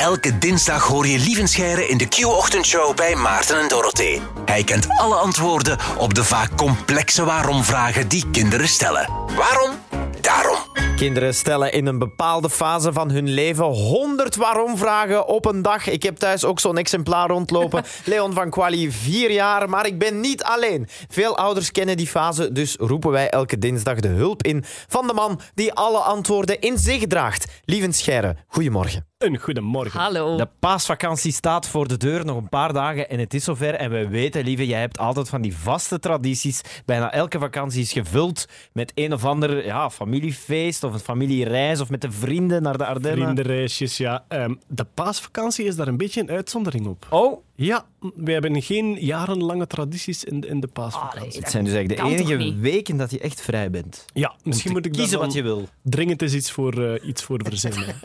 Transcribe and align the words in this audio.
Elke 0.00 0.38
dinsdag 0.38 0.86
hoor 0.86 1.06
je 1.06 1.18
Lievenscheire 1.18 1.88
in 1.88 1.98
de 1.98 2.08
Q-ochtendshow 2.08 2.96
bij 2.96 3.14
Maarten 3.14 3.60
en 3.60 3.68
Dorothee. 3.68 4.20
Hij 4.44 4.64
kent 4.64 4.88
alle 4.88 5.14
antwoorden 5.14 5.78
op 5.98 6.14
de 6.14 6.24
vaak 6.24 6.56
complexe 6.56 7.24
waarom-vragen 7.24 8.08
die 8.08 8.24
kinderen 8.30 8.68
stellen. 8.68 9.08
Waarom? 9.36 9.70
Daarom. 10.20 10.56
Kinderen 10.96 11.34
stellen 11.34 11.72
in 11.72 11.86
een 11.86 11.98
bepaalde 11.98 12.50
fase 12.50 12.92
van 12.92 13.10
hun 13.10 13.28
leven 13.28 13.64
100 13.64 14.36
waarom-vragen 14.36 15.26
op 15.26 15.44
een 15.44 15.62
dag. 15.62 15.86
Ik 15.86 16.02
heb 16.02 16.16
thuis 16.16 16.44
ook 16.44 16.60
zo'n 16.60 16.78
exemplaar 16.78 17.28
rondlopen. 17.28 17.84
Leon 18.04 18.32
van 18.32 18.50
Quali, 18.50 18.92
vier 18.92 19.30
jaar, 19.30 19.68
maar 19.68 19.86
ik 19.86 19.98
ben 19.98 20.20
niet 20.20 20.42
alleen. 20.42 20.88
Veel 21.08 21.36
ouders 21.36 21.70
kennen 21.70 21.96
die 21.96 22.08
fase, 22.08 22.52
dus 22.52 22.76
roepen 22.78 23.10
wij 23.10 23.30
elke 23.30 23.58
dinsdag 23.58 24.00
de 24.00 24.08
hulp 24.08 24.42
in 24.42 24.64
van 24.88 25.06
de 25.06 25.12
man 25.12 25.40
die 25.54 25.72
alle 25.72 25.98
antwoorden 25.98 26.60
in 26.60 26.78
zich 26.78 27.06
draagt. 27.06 27.46
Lieven 27.64 27.92
Scheire, 27.92 28.36
goedemorgen. 28.46 29.09
Een 29.20 29.38
goedemorgen. 29.38 30.00
Hallo. 30.00 30.36
De 30.36 30.48
paasvakantie 30.58 31.32
staat 31.32 31.68
voor 31.68 31.88
de 31.88 31.96
deur, 31.96 32.24
nog 32.24 32.36
een 32.36 32.48
paar 32.48 32.72
dagen 32.72 33.08
en 33.08 33.18
het 33.18 33.34
is 33.34 33.44
zover. 33.44 33.74
En 33.74 33.90
we 33.90 34.08
weten, 34.08 34.44
lieve, 34.44 34.66
jij 34.66 34.80
hebt 34.80 34.98
altijd 34.98 35.28
van 35.28 35.40
die 35.42 35.56
vaste 35.56 35.98
tradities. 35.98 36.60
Bijna 36.84 37.12
elke 37.12 37.38
vakantie 37.38 37.82
is 37.82 37.92
gevuld 37.92 38.46
met 38.72 38.92
een 38.94 39.12
of 39.12 39.24
ander 39.24 39.64
ja, 39.64 39.90
familiefeest 39.90 40.84
of 40.84 40.92
een 40.92 41.00
familiereis 41.00 41.80
of 41.80 41.90
met 41.90 42.00
de 42.00 42.10
vrienden 42.10 42.62
naar 42.62 42.78
de 42.78 42.86
Ardennen. 42.86 43.22
Vriendenreisjes, 43.22 43.96
ja. 43.96 44.24
Ehm, 44.28 44.54
de 44.68 44.86
paasvakantie 44.94 45.64
is 45.64 45.76
daar 45.76 45.88
een 45.88 45.96
beetje 45.96 46.20
een 46.20 46.30
uitzondering 46.30 46.86
op. 46.86 47.06
Oh, 47.10 47.42
Ja, 47.62 47.84
we 48.14 48.32
hebben 48.32 48.62
geen 48.62 48.94
jarenlange 48.94 49.66
tradities 49.66 50.24
in 50.24 50.40
de, 50.40 50.46
in 50.46 50.60
de 50.60 50.66
paasvakantie. 50.66 51.20
Allee. 51.20 51.38
het 51.38 51.50
zijn 51.50 51.64
dus 51.64 51.72
eigenlijk 51.72 52.02
de 52.02 52.34
enige 52.34 52.54
weken 52.54 52.96
dat 52.96 53.10
je 53.10 53.20
echt 53.20 53.40
vrij 53.40 53.70
bent. 53.70 54.04
ja, 54.12 54.34
misschien 54.42 54.72
moet 54.72 54.86
ik 54.86 54.92
kiezen 54.92 55.18
dan 55.18 55.26
wat 55.26 55.32
je 55.34 55.42
wil. 55.42 55.68
dringend 55.82 56.22
eens 56.22 56.34
iets 56.34 56.50
voor, 56.50 56.84
eh, 56.84 57.08
iets 57.08 57.22
voor 57.22 57.40
verzinnen. 57.44 57.86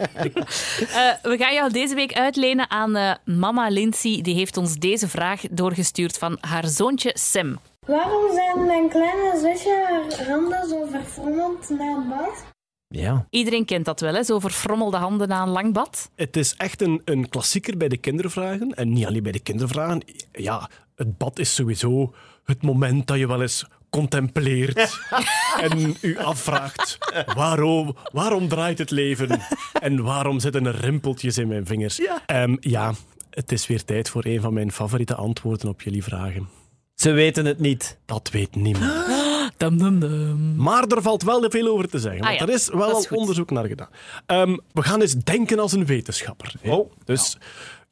Eh, 0.96 1.14
we 1.22 1.38
gaan 1.38 1.54
jou 1.54 1.72
deze 1.72 1.96
week 1.96 2.14
uitlenen 2.14 2.70
aan 2.70 2.96
eh, 2.96 3.16
mama 3.26 3.70
Lindsay. 3.70 4.22
Die 4.22 4.36
heeft 4.36 4.58
ons 4.58 4.76
deze 4.76 5.08
vraag 5.08 5.42
doorgestuurd 5.52 6.18
van 6.18 6.38
haar 6.42 6.68
zoontje 6.68 7.12
Sam. 7.14 7.60
Waarom 7.86 8.34
zijn 8.34 8.66
mijn 8.66 8.90
kleine 8.90 9.40
zusje 9.42 9.86
haar 9.88 10.28
handen 10.28 10.70
zo 10.70 10.86
verfrommeld 10.92 11.70
na 11.70 11.96
het 11.96 12.10
bad? 12.10 12.55
Ja. 13.00 13.28
Iedereen 13.30 13.66
kent 13.66 13.86
dat 13.86 14.00
wel, 14.00 14.14
hè? 14.14 14.24
zo 14.24 14.40
verfrommelde 14.40 14.98
handen 14.98 15.28
na 15.28 15.42
een 15.42 15.50
lang 15.50 15.74
bad. 15.74 16.12
Het 16.16 16.38
is 16.38 16.54
echt 16.58 16.82
een, 16.82 17.02
een 17.06 17.30
klassieker 17.30 17.78
bij 17.78 17.88
de 17.88 17.98
kindervragen. 17.98 18.74
En 18.74 18.94
niet 18.94 19.06
alleen 19.06 19.24
bij 19.24 19.32
de 19.32 19.40
kindervragen. 19.40 20.02
Ja, 20.32 20.70
het 20.96 21.18
bad 21.18 21.40
is 21.40 21.56
sowieso 21.56 22.14
het 22.44 22.64
moment 22.64 23.08
dat 23.08 23.18
je 23.18 23.28
wel 23.28 23.42
eens 23.42 23.66
contempleert 23.90 25.00
en 25.70 25.96
u 26.02 26.18
afvraagt 26.18 26.98
waarom, 27.36 27.96
waarom 28.12 28.48
draait 28.48 28.78
het 28.78 28.92
leven 28.92 29.42
en 29.82 30.04
waarom 30.04 30.40
zitten 30.40 30.66
er 30.66 30.76
rimpeltjes 30.76 31.38
in 31.38 31.48
mijn 31.48 31.66
vingers. 31.66 32.02
Ehm, 32.26 32.56
ja, 32.60 32.94
het 33.30 33.52
is 33.52 33.68
weer 33.68 33.84
tijd 33.84 34.10
voor 34.10 34.26
een 34.26 34.42
van 34.42 34.54
mijn 34.54 34.72
favoriete 34.72 35.16
antwoorden 35.16 35.70
op 35.70 35.82
jullie 35.82 36.04
vragen. 36.04 36.50
Ze 36.96 37.12
weten 37.12 37.46
het 37.46 37.60
niet. 37.60 37.98
Dat 38.06 38.30
weet 38.32 38.56
niemand. 38.56 39.06
Dum, 39.58 39.78
dum, 39.78 40.00
dum. 40.00 40.56
Maar 40.56 40.84
er 40.88 41.02
valt 41.02 41.24
wel 41.24 41.46
veel 41.50 41.68
over 41.68 41.90
te 41.90 42.00
zeggen, 42.00 42.22
Ah 42.22 42.28
want 42.28 42.40
ja, 42.40 42.46
er 42.48 42.54
is 42.54 42.70
wel 42.70 42.88
is 42.90 42.94
al 42.94 43.04
goed. 43.04 43.18
onderzoek 43.18 43.52
naar 43.52 43.66
gedaan. 43.66 43.90
Ehm, 44.26 44.58
we 44.72 44.82
gaan 44.84 45.02
eens 45.02 45.14
denken 45.16 45.60
als 45.60 45.72
een 45.72 45.86
wetenschapper. 45.86 46.54
Oh, 46.64 46.92
Dus 47.04 47.38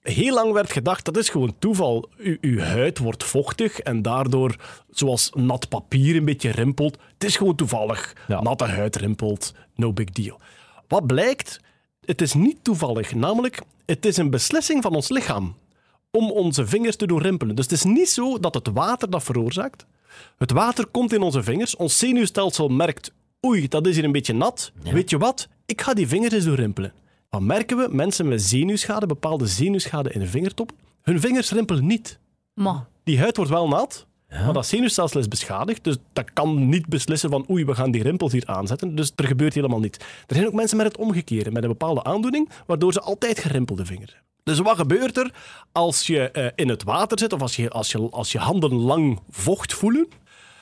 heel 0.02 0.33
lang 0.33 0.52
werd 0.53 0.72
gedacht, 0.72 1.05
dat 1.05 1.17
is 1.17 1.30
gewoon 1.30 1.55
toeval. 1.59 2.09
U, 2.17 2.38
uw 2.42 2.59
huid 2.59 2.97
wordt 2.97 3.23
vochtig 3.23 3.80
en 3.80 4.02
daardoor, 4.02 4.55
zoals 4.89 5.30
nat 5.33 5.70
papier 5.70 6.16
een 6.16 6.25
beetje 6.25 6.50
rimpelt. 6.52 6.97
Het 7.14 7.23
is 7.23 7.36
gewoon 7.36 7.55
toevallig. 7.55 8.14
Ja. 8.27 8.42
Natte 8.42 8.66
huid 8.66 8.95
rimpelt, 8.95 9.53
no 9.75 9.94
big 9.94 10.09
deal. 10.09 10.39
Wat 10.88 11.08
blijkt? 11.08 11.59
Het 12.05 12.22
is 12.22 12.33
niet 12.33 12.58
toevallig. 12.61 13.14
Namelijk, 13.16 13.61
het 13.86 14.05
is 14.05 14.17
een 14.17 14.30
beslissing 14.30 14.81
van 14.83 14.95
ons 14.95 15.09
lichaam 15.09 15.55
om 16.11 16.31
onze 16.31 16.67
vingers 16.67 16.95
te 16.95 17.08
doen 17.08 17.22
rimpelen. 17.22 17.55
Dus 17.55 17.66
het 17.66 17.73
is 17.73 17.83
niet 17.83 18.09
zo 18.09 18.39
dat 18.39 18.53
het 18.53 18.70
water 18.73 19.09
dat 19.09 19.23
veroorzaakt. 19.23 19.86
Het 20.38 20.52
water 20.52 20.86
komt 20.86 21.14
in 21.14 21.22
onze 21.22 21.43
vingers. 21.43 21.76
Ons 21.76 21.98
zenuwstelsel 21.98 22.67
merkt, 22.67 23.11
oei, 23.45 23.67
dat 23.67 23.87
is 23.87 23.95
hier 23.95 24.04
een 24.04 24.11
beetje 24.11 24.33
nat. 24.33 24.71
Weet 24.83 25.10
je 25.10 25.17
wat? 25.17 25.48
Ik 25.65 25.82
ga 25.82 25.93
die 25.93 26.08
vingers 26.08 26.33
eens 26.33 26.43
doen 26.43 26.55
rimpelen. 26.55 26.93
Wat 27.30 27.42
merken 27.42 27.77
we? 27.77 27.87
Mensen 27.92 28.27
met 28.27 28.42
zenuwschade, 28.42 29.05
bepaalde 29.05 29.48
zenuwschade 29.48 30.11
in 30.11 30.20
de 30.20 30.27
vingertoppen, 30.27 30.77
hun 31.02 31.20
vingers 31.20 31.52
rimpelen 31.52 31.86
niet. 31.86 32.20
Ma. 32.54 32.87
Die 33.04 33.20
huid 33.20 33.36
wordt 33.36 33.52
wel 33.52 33.67
nat, 33.67 34.05
maar 34.30 34.54
dat 34.54 34.65
zenuwstelsel 34.65 35.20
is 35.20 35.27
beschadigd. 35.27 35.83
Dus 35.83 35.98
dat 36.14 36.33
kan 36.33 36.70
niet 36.70 36.87
beslissen 36.87 37.30
van 37.30 37.45
oei, 37.49 37.66
we 37.66 37.76
gaan 37.76 37.92
die 37.92 38.04
rimpels 38.04 38.32
hier 38.32 38.45
aanzetten. 38.45 38.95
Dus 38.95 39.11
er 39.16 39.26
gebeurt 39.27 39.54
helemaal 39.54 39.80
niets. 39.80 39.98
Er 40.27 40.36
zijn 40.36 40.48
ook 40.48 40.54
mensen 40.54 40.77
met 40.77 40.86
het 40.86 40.98
omgekeerde, 40.98 41.52
met 41.52 41.64
een 41.64 41.70
bepaalde 41.70 42.04
aandoening, 42.04 42.49
waardoor 42.66 42.93
ze 42.93 43.02
altijd 43.02 43.39
gerimpelde 43.39 43.86
vingers 43.86 44.11
hebben. 44.11 44.32
Dus 44.43 44.59
wat 44.59 44.77
gebeurt 44.77 45.17
er 45.17 45.33
als 45.71 46.08
je 46.08 46.31
eh, 46.31 46.48
in 46.55 46.70
het 46.70 46.83
water 46.83 47.20
zit 47.20 47.33
of 47.33 47.42
als 47.42 47.55
je, 47.55 47.70
als, 47.70 47.92
je, 47.92 48.09
als 48.09 48.31
je 48.31 48.37
handen 48.37 48.73
lang 48.73 49.20
vocht 49.30 49.73
voelen? 49.73 50.08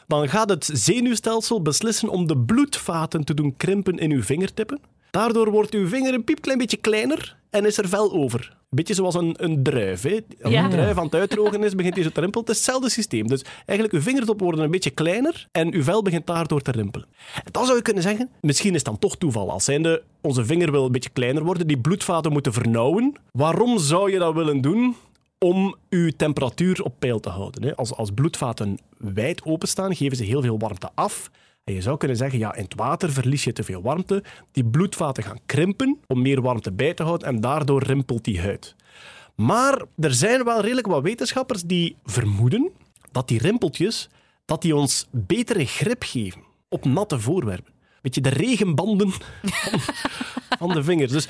Dan 0.07 0.29
gaat 0.29 0.49
het 0.49 0.69
zenuwstelsel 0.73 1.61
beslissen 1.61 2.09
om 2.09 2.27
de 2.27 2.37
bloedvaten 2.37 3.23
te 3.23 3.33
doen 3.33 3.57
krimpen 3.57 3.97
in 3.97 4.11
uw 4.11 4.23
vingertippen. 4.23 4.79
Daardoor 5.11 5.51
wordt 5.51 5.73
uw 5.73 5.87
vinger 5.87 6.13
een 6.13 6.23
piepklein 6.23 6.57
beetje 6.57 6.77
kleiner 6.77 7.39
en 7.51 7.65
is 7.65 7.77
er 7.77 7.89
vel 7.89 8.11
over. 8.11 8.49
Een 8.51 8.77
beetje 8.77 8.93
zoals 8.93 9.15
een, 9.15 9.35
een 9.37 9.63
druif. 9.63 10.01
Hè. 10.01 10.19
Als 10.41 10.53
Ja. 10.53 10.63
een 10.63 10.69
druif 10.69 10.97
aan 10.97 11.05
het 11.05 11.15
uitdrogen 11.15 11.63
is, 11.63 11.75
begint 11.75 11.93
hij 11.95 12.03
zo 12.03 12.09
te 12.09 12.19
rimpelen. 12.19 12.45
Het 12.47 12.55
is 12.55 12.61
hetzelfde 12.61 12.89
systeem. 12.89 13.27
Dus 13.27 13.43
eigenlijk, 13.65 13.93
uw 13.93 14.01
vingertoppen 14.01 14.45
worden 14.45 14.63
een 14.65 14.71
beetje 14.71 14.89
kleiner 14.89 15.47
en 15.51 15.73
uw 15.73 15.83
vel 15.83 16.01
begint 16.01 16.27
daardoor 16.27 16.61
te 16.61 16.71
rimpelen. 16.71 17.07
En 17.35 17.51
dan 17.51 17.65
zou 17.65 17.77
je 17.77 17.83
kunnen 17.83 18.03
zeggen, 18.03 18.29
misschien 18.41 18.69
is 18.69 18.75
het 18.75 18.85
dan 18.85 18.99
toch 18.99 19.17
toeval. 19.17 19.51
Als 19.51 19.63
zijnde, 19.63 20.03
onze 20.21 20.45
vinger 20.45 20.71
wil 20.71 20.85
een 20.85 20.91
beetje 20.91 21.09
kleiner 21.09 21.43
worden, 21.43 21.67
die 21.67 21.79
bloedvaten 21.79 22.31
moeten 22.31 22.53
vernauwen. 22.53 23.13
Waarom 23.31 23.79
zou 23.79 24.11
je 24.11 24.19
dat 24.19 24.33
willen 24.33 24.61
doen? 24.61 24.95
om 25.43 25.75
uw 25.89 26.09
temperatuur 26.17 26.83
op 26.83 26.93
peil 26.99 27.19
te 27.19 27.29
houden. 27.29 27.63
hè. 27.63 27.75
Als, 27.75 27.93
als 27.93 28.11
bloedvaten 28.11 28.77
wijd 28.97 29.43
openstaan, 29.45 29.95
geven 29.95 30.17
ze 30.17 30.23
heel 30.23 30.41
veel 30.41 30.59
warmte 30.59 30.89
af. 30.95 31.31
En 31.63 31.73
je 31.73 31.81
zou 31.81 31.97
kunnen 31.97 32.17
zeggen, 32.17 32.39
ja, 32.39 32.55
in 32.55 32.63
het 32.63 32.75
water 32.75 33.11
verlies 33.11 33.43
je 33.43 33.53
te 33.53 33.63
veel 33.63 33.81
warmte. 33.81 34.23
Die 34.51 34.65
bloedvaten 34.65 35.23
gaan 35.23 35.39
krimpen 35.45 35.99
om 36.07 36.21
meer 36.21 36.41
warmte 36.41 36.71
bij 36.71 36.93
te 36.93 37.03
houden 37.03 37.27
en 37.27 37.41
daardoor 37.41 37.83
rimpelt 37.83 38.23
die 38.23 38.41
huid. 38.41 38.75
Maar 39.35 39.81
er 39.99 40.13
zijn 40.13 40.43
wel 40.43 40.61
redelijk 40.61 40.87
wat 40.87 41.03
wetenschappers 41.03 41.63
die 41.63 41.95
vermoeden 42.03 42.71
dat 43.11 43.27
die 43.27 43.39
rimpeltjes 43.39 44.09
dat 44.45 44.61
die 44.61 44.75
ons 44.75 45.07
betere 45.11 45.65
grip 45.65 46.03
geven 46.03 46.41
op 46.69 46.85
natte 46.85 47.19
voorwerpen. 47.19 47.73
Weet 48.01 48.15
je, 48.15 48.21
de 48.21 48.29
regenbanden 48.29 49.11
van, 49.11 49.21
van 50.59 50.69
de 50.69 50.83
vingers. 50.83 51.11
Dus 51.11 51.27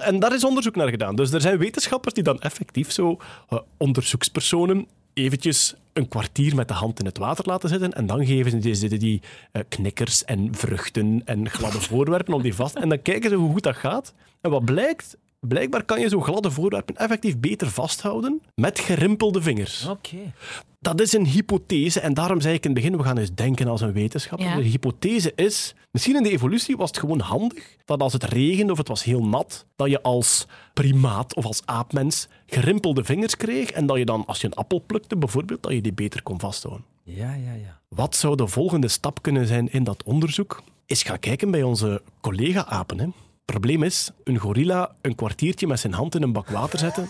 en 0.00 0.18
daar 0.18 0.34
is 0.34 0.44
onderzoek 0.44 0.76
naar 0.76 0.88
gedaan. 0.88 1.16
Dus 1.16 1.32
er 1.32 1.40
zijn 1.40 1.58
wetenschappers 1.58 2.14
die 2.14 2.22
dan 2.22 2.40
effectief 2.40 2.92
zo 2.92 3.16
eh, 3.48 3.58
onderzoekspersonen 3.76 4.86
eventjes 5.18 5.74
een 5.92 6.08
kwartier 6.08 6.54
met 6.54 6.68
de 6.68 6.74
hand 6.74 6.98
in 6.98 7.06
het 7.06 7.18
water 7.18 7.46
laten 7.46 7.68
zitten 7.68 7.92
en 7.92 8.06
dan 8.06 8.26
geven 8.26 8.50
ze 8.76 8.88
die, 8.88 8.98
die 8.98 9.22
eh, 9.52 9.62
knikkers 9.68 10.24
en 10.24 10.54
vruchten 10.54 11.22
en 11.24 11.50
gladde 11.50 11.80
voorwerpen 11.90 12.34
om 12.34 12.42
die 12.42 12.54
vast. 12.54 12.74
En 12.74 12.88
dan 12.88 13.02
kijken 13.02 13.30
ze 13.30 13.36
hoe 13.36 13.52
goed 13.52 13.62
dat 13.62 13.76
gaat. 13.76 14.14
En 14.40 14.50
wat 14.50 14.64
blijkt? 14.64 15.16
Blijkbaar 15.40 15.84
kan 15.84 16.00
je 16.00 16.08
zo'n 16.08 16.24
gladde 16.24 16.50
voorwerpen 16.50 16.96
effectief 16.96 17.38
beter 17.38 17.70
vasthouden 17.70 18.42
met 18.54 18.78
gerimpelde 18.78 19.42
vingers. 19.42 19.86
Oké. 19.86 20.32
Dat 20.80 21.00
is 21.00 21.12
een 21.12 21.26
hypothese 21.26 22.00
en 22.00 22.14
daarom 22.14 22.40
zei 22.40 22.54
ik 22.54 22.64
in 22.64 22.70
het 22.70 22.80
begin, 22.80 22.96
we 22.96 23.04
gaan 23.04 23.18
eens 23.18 23.34
denken 23.34 23.68
als 23.68 23.80
een 23.80 23.92
wetenschapper. 23.92 24.46
Ja. 24.46 24.56
De 24.56 24.62
hypothese 24.62 25.32
is, 25.34 25.74
misschien 25.90 26.16
in 26.16 26.22
de 26.22 26.30
evolutie 26.30 26.76
was 26.76 26.88
het 26.88 26.98
gewoon 26.98 27.20
handig 27.20 27.76
dat 27.84 28.00
als 28.00 28.12
het 28.12 28.24
regende 28.24 28.72
of 28.72 28.78
het 28.78 28.88
was 28.88 29.04
heel 29.04 29.24
nat, 29.24 29.66
dat 29.76 29.90
je 29.90 30.02
als 30.02 30.46
primaat 30.74 31.34
of 31.34 31.44
als 31.44 31.62
aapmens 31.64 32.28
gerimpelde 32.46 33.04
vingers 33.04 33.36
kreeg 33.36 33.70
en 33.70 33.86
dat 33.86 33.96
je 33.98 34.04
dan, 34.04 34.26
als 34.26 34.40
je 34.40 34.46
een 34.46 34.54
appel 34.54 34.82
plukte 34.86 35.16
bijvoorbeeld, 35.16 35.62
dat 35.62 35.72
je 35.72 35.80
die 35.80 35.92
beter 35.92 36.22
kon 36.22 36.40
vasthouden. 36.40 36.84
Ja, 37.02 37.34
ja, 37.34 37.52
ja. 37.52 37.80
Wat 37.88 38.16
zou 38.16 38.36
de 38.36 38.46
volgende 38.46 38.88
stap 38.88 39.22
kunnen 39.22 39.46
zijn 39.46 39.72
in 39.72 39.84
dat 39.84 40.02
onderzoek? 40.02 40.62
Is 40.86 41.02
gaan 41.02 41.18
kijken 41.18 41.50
bij 41.50 41.62
onze 41.62 42.02
collega-apen. 42.20 43.14
Probleem 43.52 43.82
is, 43.82 44.10
een 44.24 44.38
gorilla 44.38 44.94
een 45.00 45.14
kwartiertje 45.14 45.66
met 45.66 45.80
zijn 45.80 45.92
hand 45.92 46.14
in 46.14 46.22
een 46.22 46.32
bak 46.32 46.48
water 46.48 46.78
zetten, 46.78 47.08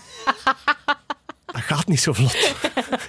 dat 1.45 1.61
gaat 1.61 1.87
niet 1.87 1.99
zo 1.99 2.13
vlot. 2.13 2.53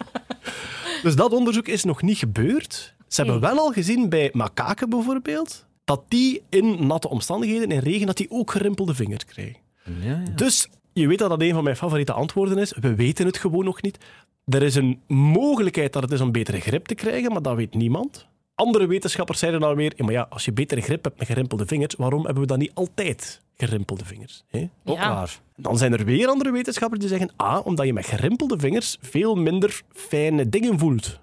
Dus 1.02 1.16
dat 1.16 1.32
onderzoek 1.32 1.69
is 1.69 1.84
nog 1.84 2.02
niet 2.02 2.19
gebeurd. 2.19 2.94
Ze 3.08 3.22
hebben 3.22 3.40
wel 3.40 3.58
al 3.58 3.72
gezien 3.72 4.08
bij 4.08 4.31
makaken 4.32 4.90
bijvoorbeeld, 4.90 5.66
dat 5.84 6.02
die 6.08 6.43
in 6.49 6.87
natte 6.87 7.08
omstandigheden, 7.08 7.70
in 7.70 7.78
regen, 7.78 8.06
dat 8.06 8.16
die 8.16 8.31
ook 8.31 8.50
gerimpelde 8.50 8.94
vingers 8.94 9.25
krijgen. 9.25 9.60
ja, 9.84 10.22
ja. 10.25 10.31
Dus 10.34 10.69
je 10.93 11.06
weet 11.06 11.19
dat 11.19 11.31
dat 11.31 11.40
een 11.40 11.55
van 11.55 11.64
mijn 11.64 11.76
favoriete 11.76 12.12
antwoorden 12.12 12.58
is. 12.58 12.75
We 12.81 12.94
weten 12.94 13.26
het 13.26 13.38
gewoon 13.38 13.64
nog 13.64 13.82
niet. 13.82 13.99
Er 14.44 14.62
is 14.62 14.75
een 14.75 15.00
mogelijkheid 15.06 15.93
dat 15.93 16.02
het 16.02 16.12
is 16.12 16.20
om 16.20 16.32
betere 16.32 16.60
grip 16.60 16.87
te 16.87 16.94
krijgen, 16.94 17.32
maar 17.32 17.43
dat 17.43 17.56
weet 17.56 17.75
niemand. 17.75 18.28
Andere 18.60 18.86
wetenschappers 18.86 19.38
zeiden 19.38 19.60
dan 19.60 19.74
weer, 19.74 19.92
ja, 19.96 20.04
maar 20.04 20.12
ja, 20.12 20.26
als 20.30 20.44
je 20.44 20.52
betere 20.52 20.80
grip 20.80 21.04
hebt 21.04 21.18
met 21.18 21.26
gerimpelde 21.26 21.66
vingers, 21.66 21.94
waarom 21.94 22.24
hebben 22.24 22.42
we 22.42 22.48
dan 22.48 22.58
niet 22.58 22.70
altijd 22.74 23.40
gerimpelde 23.56 24.04
vingers? 24.04 24.44
hè? 24.50 24.68
Ook 24.84 24.96
Ja. 24.96 25.14
waar. 25.14 25.40
Dan 25.56 25.78
zijn 25.78 25.92
er 25.92 26.04
weer 26.04 26.28
andere 26.28 26.50
wetenschappers 26.50 27.00
die 27.00 27.08
zeggen, 27.08 27.30
ah, 27.36 27.66
omdat 27.66 27.86
je 27.86 27.92
met 27.92 28.06
gerimpelde 28.06 28.58
vingers 28.58 28.96
veel 29.00 29.34
minder 29.34 29.82
fijne 29.92 30.48
dingen 30.48 30.78
voelt. 30.78 31.20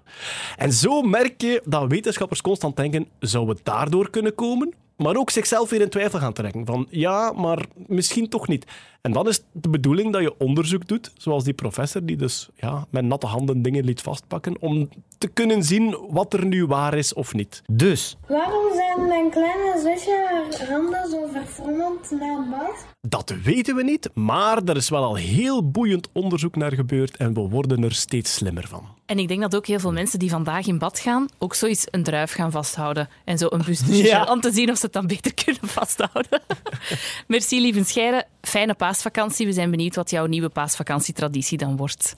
En 0.56 0.72
zo 0.72 1.02
merk 1.02 1.40
je 1.40 1.62
dat 1.64 1.90
wetenschappers 1.90 2.40
constant 2.40 2.76
denken, 2.76 3.08
zou 3.18 3.48
het 3.48 3.60
daardoor 3.62 4.10
kunnen 4.10 4.34
komen? 4.34 4.74
maar 4.98 5.16
ook 5.16 5.30
zichzelf 5.30 5.70
weer 5.70 5.80
in 5.80 5.88
twijfel 5.88 6.18
gaan 6.18 6.32
trekken. 6.32 6.66
Van 6.66 6.86
ja, 6.90 7.32
maar 7.32 7.66
misschien 7.86 8.28
toch 8.28 8.48
niet. 8.48 8.66
En 9.00 9.12
dan 9.12 9.28
is 9.28 9.42
de 9.52 9.68
bedoeling 9.68 10.12
dat 10.12 10.22
je 10.22 10.38
onderzoek 10.38 10.88
doet, 10.88 11.12
zoals 11.16 11.44
die 11.44 11.52
professor 11.52 12.04
die 12.04 12.16
dus 12.16 12.48
ja, 12.54 12.86
met 12.90 13.04
natte 13.04 13.26
handen 13.26 13.62
dingen 13.62 13.84
liet 13.84 14.00
vastpakken, 14.00 14.56
om 14.60 14.88
te 15.18 15.28
kunnen 15.28 15.62
zien 15.62 15.98
wat 16.10 16.32
er 16.32 16.44
nu 16.46 16.66
waar 16.66 16.94
is 16.94 17.14
of 17.14 17.34
niet. 17.34 17.62
Dus, 17.72 18.16
Waarom 18.28 18.74
zijn 18.74 19.06
mijn 19.08 19.30
kleine 19.30 19.80
zusje 19.82 20.26
haar 20.58 20.68
handen 20.70 21.10
zo 21.10 21.26
verfrommeld 21.32 22.10
na 22.10 22.36
het 22.40 22.50
bad? 22.50 22.86
Dat 23.00 23.34
weten 23.42 23.74
we 23.76 23.82
niet, 23.82 24.10
maar 24.14 24.62
er 24.64 24.76
is 24.76 24.88
wel 24.88 25.02
al 25.04 25.14
heel 25.14 25.70
boeiend 25.70 26.08
onderzoek 26.12 26.56
naar 26.56 26.72
gebeurd 26.72 27.16
en 27.16 27.34
we 27.34 27.40
worden 27.40 27.82
er 27.84 27.94
steeds 27.94 28.34
slimmer 28.34 28.66
van. 28.68 28.96
En 29.06 29.18
ik 29.18 29.28
denk 29.28 29.40
dat 29.40 29.56
ook 29.56 29.66
heel 29.66 29.78
veel 29.78 29.92
mensen 29.92 30.18
die 30.18 30.30
vandaag 30.30 30.66
in 30.66 30.78
bad 30.78 30.98
gaan, 30.98 31.26
ook 31.38 31.54
zoiets 31.54 31.84
een 31.90 32.02
druif 32.02 32.32
gaan 32.32 32.50
vasthouden. 32.50 33.08
En 33.24 33.38
zo 33.38 33.46
een 33.50 33.62
bus 33.66 33.78
de 33.86 33.96
Ja. 33.96 34.24
om 34.24 34.40
te 34.40 34.52
zien 34.52 34.70
of 34.70 34.76
ze 34.78 34.84
het 34.84 34.92
dan 34.92 35.06
beter 35.06 35.34
kunnen 35.44 35.68
vasthouden. 35.68 36.40
Merci, 37.26 37.60
lieve 37.60 37.84
Scheire. 37.84 38.24
Fijne 38.42 38.74
paasvakantie. 38.74 39.46
We 39.46 39.52
zijn 39.52 39.70
benieuwd 39.70 39.94
wat 39.94 40.10
jouw 40.10 40.26
nieuwe 40.26 40.48
paasvakantietraditie 40.48 41.58
dan 41.58 41.76
wordt. 41.76 42.14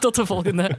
Tot 0.00 0.14
de 0.14 0.26
volgende. 0.26 0.78